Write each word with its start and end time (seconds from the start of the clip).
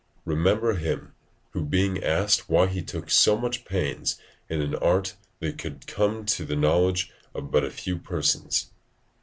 Remember 0.25 0.73
him, 0.73 1.13
who 1.51 1.63
being 1.63 2.03
asked 2.03 2.49
why 2.49 2.65
he 2.65 2.81
took 2.81 3.11
so 3.11 3.37
much 3.37 3.65
pains 3.65 4.19
in 4.49 4.59
an 4.59 4.73
art 4.73 5.13
that 5.41 5.59
could 5.59 5.85
come 5.85 6.25
to 6.25 6.43
the 6.43 6.55
knowledge 6.55 7.11
of 7.35 7.51
but 7.51 7.71
few 7.71 7.99
persons? 7.99 8.71